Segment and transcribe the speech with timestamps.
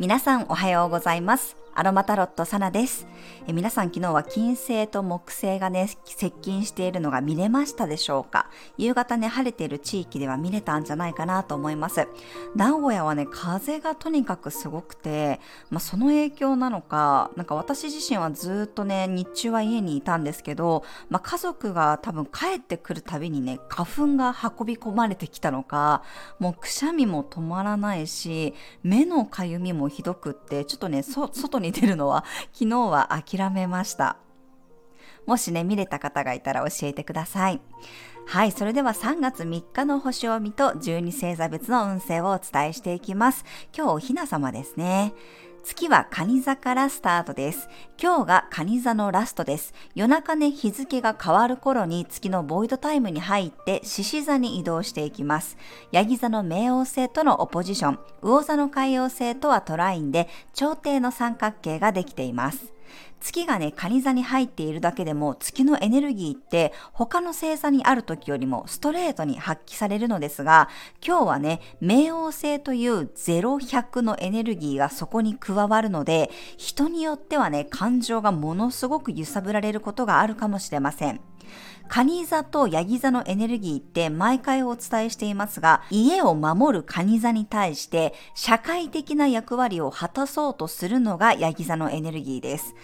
[0.00, 1.61] 皆さんおはようございます。
[1.74, 3.06] アロマタロットサナです。
[3.46, 8.50] え皆さん昨日は金星と木星がね、接近しているのが見れましたでしょうか？
[8.76, 12.06] 夕方ね、晴れている地域では見れたんじゃないかなと思います。
[12.54, 15.40] 名古屋はね、風がとにかくすごくて、
[15.70, 26.02] まあ、その影響なのか、なんか私自身はずっとね、日中は家にいたんですけど、まあ、家族が多分帰ってくるたびにね、花粉が運び込まれてきたのか、
[26.38, 34.18] もうくしゃみも止まらないし、目のかゆみもひどくって、ちょっとね、外に出るのは昨日は諦めました。
[35.26, 37.60] もしね、見れた方がいたら教えてください。
[38.26, 43.44] はい、それでは3月3日の星を見と12星座別の運勢をお伝えしていきます。
[43.76, 45.12] 今日おひな様ですね。
[45.64, 47.68] 月は蟹座からスタートです。
[48.00, 49.72] 今日が蟹座のラストです。
[49.94, 55.56] 夜中ね、日付が変わる頃に月のボイドタイムに入って獅子座に移動していきます。
[55.92, 62.71] ヤギ座の冥王星とのオポジション、魚座の海王星とはトラインで朝廷の三角形ができています。
[63.20, 70.68] 月がね、蟹座に入っているだけでも月のエネルギーって他の星座にある時よりもストレートに発揮されるのですが、
[71.06, 81.20] 今日はね、冥王星という0100のエネルギーがそこに加わるので、人によってはね、感情がものすごく揺さぶられることがあるかもしれません。
[81.88, 92.74] カニ座とヤギ座のエネルギーって毎回お伝えしていますが、家を守るカニ座に対して社会的な役割を果たそうとするのがヤギ座のエネルギーです。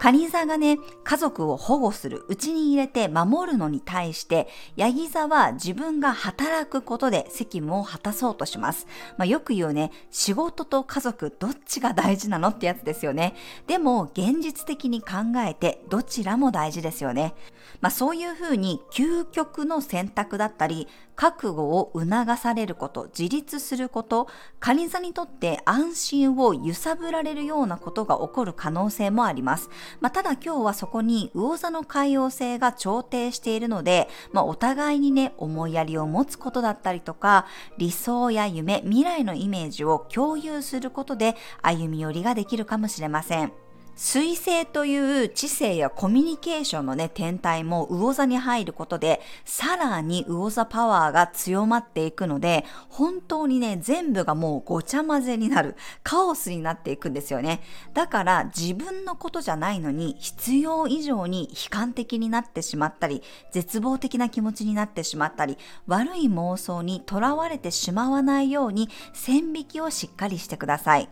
[0.00, 8.86] カニ座がね、家族を保護する、うちに入れて守るのに対して、ヤギ座は自分が働くことで責務を果たそうとします。
[9.18, 13.34] まあ、よく言うね、仕事と家族どっちが大事なのってやつですよね。
[13.66, 17.34] でも、現実的に考えてどちらも大事ですよね。
[17.82, 20.88] まあ、そういうふうに究極の選択だったり、
[21.20, 24.26] 覚悟を促されること、自立すること、
[24.58, 29.68] カニ座にとって安心を揺さぶられるようなことが起こる可能性もあります。
[30.00, 37.44] まあ、ただ今日はそこに魚座の海洋性が調停しているので、まあ、お互いにね、思いやりを持つことだったりとか、
[37.76, 43.52] 理想や夢、未来のイメージを共有することで歩み寄りができるかもしれません。
[43.96, 57.60] 水星という知性やコミュニケーションのね、天体も魚座に入ることで、さらに魚座パワーが強まっていくので、本当にね、全部がもうごちゃ混ぜになる、カオスになっていくんですよね。
[57.92, 71.08] だから自分のことじゃないのに、必要以上に悲観的になってしまったり、絶望的な気持ちになってしまったり、悪い妄想にとらわれてしまわないように、線引きをしっかりしてください。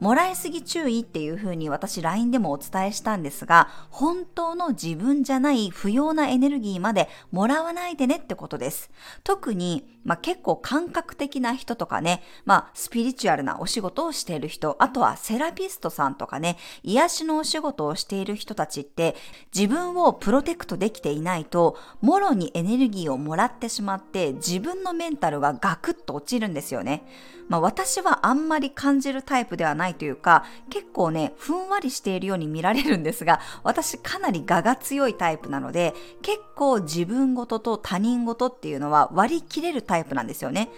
[0.00, 8.90] もらいすぎ注意っていう風に私 LINE でもお伝えしたんですが、本当の自分じゃない不要なエネルギーまでもらわないでねってことです。
[9.22, 19.16] 特に、まあ、結構感覚的な人とかね、まあ、スピリチュアルなお仕事をしている人、あとはセラピストさんとかね、癒しのお仕事をしている人たちって
[19.54, 27.06] 自分をプロテクトできていないと、もろにエネルギーをもらってしまって自分のメンタルがガクッと落ちるんですよね。
[27.48, 40.70] まあ、私はあんまり感じるタイプではないないというか、結構ね、ふんわりしているように見られるんですが、私かなり我が強いタイプなので、結構自分ごとと他人ごとっていうのは割り切れるタイプなんですよね。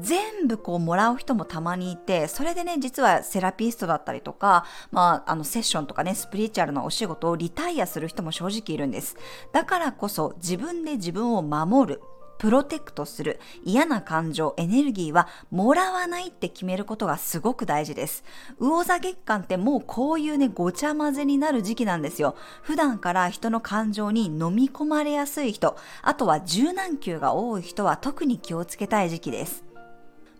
[0.00, 9.16] 全部こうもらう人もたまにいて、それでね、実はセラピストだったりとか、まあ、あのセッションとかね、スピリチュアルなお仕事をリタイアする人も正直いるんです。
[9.52, 12.02] だからこそ自分で自分を守る。
[12.42, 18.24] プロテクトする嫌な感情、エネルギーはもらわないって決めることがすごく大事です。
[18.58, 22.34] 魚座月間ってもうこういうね、ごちゃ混ぜになる時期なんですよ。
[22.62, 29.62] 普段から人の感情に飲み込まれやすい人、あとは柔軟球が多い人は特に気をつけたい時期です。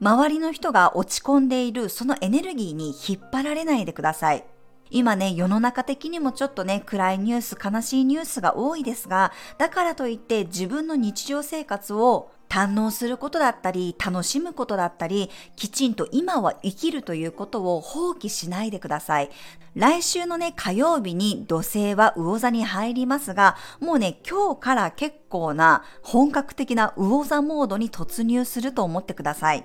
[0.00, 4.44] 周りの人が落ち込んでいるそのエネルギーに引っ張られないでください。
[4.92, 19.30] 今ね、世の中的にもちょっとね、暗いニュース、悲しいニュースが多いですが、だからといって自分の日常生活を堪能することだったり、楽しむことだったり、きちんと今は生きるということを放棄しないでください。
[19.74, 29.64] 来週のね、火曜日に土星は魚座に入りますが、もうね、今日から結構な本格的な魚座モードに突入すると思ってください。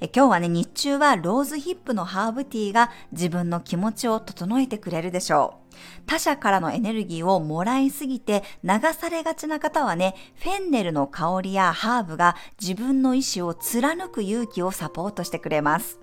[0.00, 5.76] え今日はね、日中はローズヒップのハーブティーが自分の気持ちを整えてくれるでしょう。
[6.06, 15.98] 他者からのエネルギーをもらいすぎて流されがちな方はね、フェンネルの香りやハーブが自分の意志を貫く勇気をサポートしてくれます。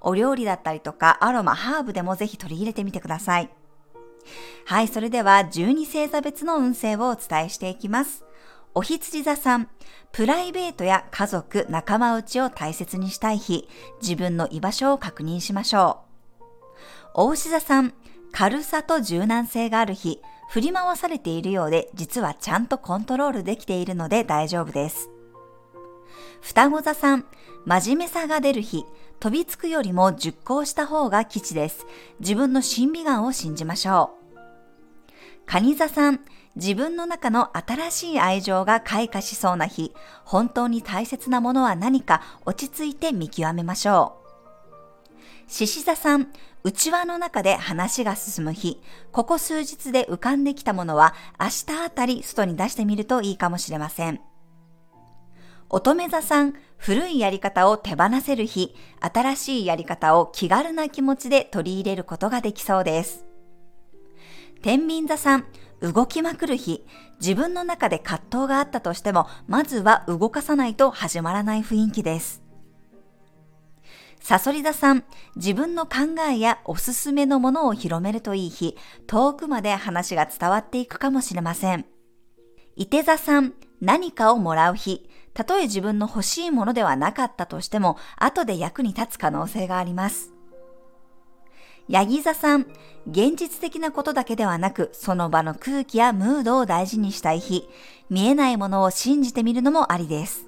[0.00, 3.50] お料理だったりとかアロマ、ハーブでもぜひ取り入れてみてください。
[4.66, 8.23] はい、それでは12星座別の運勢をお伝えしていきます。
[8.76, 9.68] お羊座さん、
[10.10, 13.68] プライベートや家族、仲間内を大切にしたい日、
[14.02, 16.00] 自分の居場所を確認しましょ
[17.14, 17.22] う。
[17.26, 17.94] お牛座さん、
[18.32, 25.08] 軽さと柔軟性がある日、振り回されているようで、実はちゃんとコントロールできているので大丈夫です。
[26.40, 27.26] 双子座さん、
[27.64, 28.84] 真面目さが出る日、
[29.20, 31.86] 飛びつくよりも熟考した方が吉です。
[32.18, 34.23] 自分の審美眼を信じましょう。
[35.46, 36.20] 蟹座さん、
[36.56, 39.92] 自分の中の新しい愛情が開花しそうな日、
[40.24, 44.24] 本当に大切なものは何か落ち着いて見極めましょう。
[45.46, 46.28] 獅子座さん、
[46.62, 48.80] 内輪の中で話が進む日、
[49.12, 54.20] ここ数日で浮かんできたものは明日あたり外に出してみるといいかもしれません。
[55.68, 63.24] 乙女座さん、古いやり方を手放せる日、新しいやり方を気軽な気持ちで取り入れることができそうです。
[64.64, 65.44] 天秤座さん、
[65.82, 66.86] 動きまくる日、
[67.20, 72.42] 自分の中で葛藤があったとしても、まずは動かさないと始まらない雰囲気です。
[74.22, 75.04] サソリ座さん、
[75.36, 78.74] 自分の考えやおすすめのものを広めるといい日、
[79.06, 81.84] 遠くまで話が伝わっていくかもしれません。
[82.74, 83.52] 伊手座さん、
[83.82, 90.33] 何かをもらう日、たとえ自分の欲しいものではなかったとしても、後で役に立つ可能性があります。
[91.88, 92.66] ヤギ座さん、
[93.06, 97.68] 現実的なことだけではなく、その場の空気やムードを大事にしたい日、
[98.08, 100.46] 見えないものを信じてみるのもありです。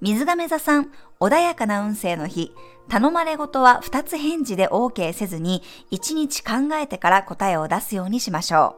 [0.00, 2.52] 水亀座さん、穏やかな運勢の日、
[2.88, 5.62] 頼まれ事は2つ返事で OK せずに、
[5.92, 8.76] 1日考えてから答えを出すようにしましょ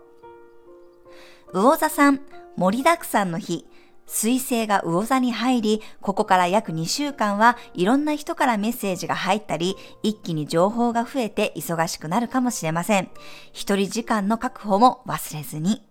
[1.52, 1.58] う。
[1.58, 2.20] 魚座さん、
[2.56, 3.66] 盛りだくさんの日、
[4.12, 13.08] 水星が魚座に入り、ここから約2週間はいろんな人からメッセージが入ったり、一気に情報が増えて忙しくなるかもしれません。
[13.52, 15.86] 一人時間の確保も忘れずに。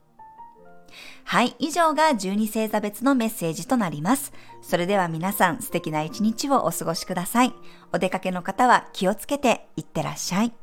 [1.24, 4.34] はい、以上が12星座別のメッセージとなります。
[4.62, 7.54] それでは皆さん素敵な一日をお過ごしください。
[7.94, 10.54] お出かけの方は気をつけていってらっしゃい。